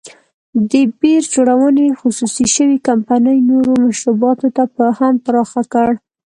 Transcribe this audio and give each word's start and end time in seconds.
د 0.71 0.73
بیر 0.99 1.21
جوړونې 1.33 1.87
خصوصي 1.99 2.45
شوې 2.55 2.77
کمپنۍ 2.87 3.37
نورو 3.49 3.73
مشروباتو 3.85 4.47
ته 4.55 4.65
هم 4.99 5.15
پراخ 5.25 5.51
کړ. 5.73 5.89